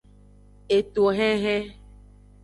[0.77, 1.63] Etohenhen.